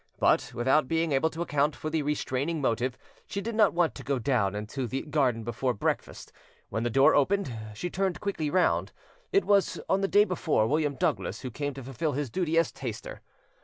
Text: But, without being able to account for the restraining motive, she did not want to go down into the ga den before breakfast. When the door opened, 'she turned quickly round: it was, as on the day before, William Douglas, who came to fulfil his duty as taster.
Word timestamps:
But, 0.17 0.51
without 0.55 0.87
being 0.87 1.11
able 1.11 1.29
to 1.29 1.43
account 1.43 1.75
for 1.75 1.91
the 1.91 2.01
restraining 2.01 2.59
motive, 2.59 2.97
she 3.27 3.39
did 3.39 3.53
not 3.53 3.71
want 3.75 3.93
to 3.93 4.03
go 4.03 4.17
down 4.17 4.55
into 4.55 4.87
the 4.87 5.03
ga 5.03 5.29
den 5.31 5.43
before 5.43 5.75
breakfast. 5.75 6.31
When 6.69 6.81
the 6.81 6.89
door 6.89 7.13
opened, 7.13 7.53
'she 7.75 7.91
turned 7.91 8.19
quickly 8.19 8.49
round: 8.49 8.93
it 9.31 9.45
was, 9.45 9.77
as 9.77 9.83
on 9.87 10.01
the 10.01 10.07
day 10.07 10.23
before, 10.23 10.65
William 10.65 10.95
Douglas, 10.95 11.41
who 11.41 11.51
came 11.51 11.75
to 11.75 11.83
fulfil 11.83 12.13
his 12.13 12.31
duty 12.31 12.57
as 12.57 12.71
taster. 12.71 13.21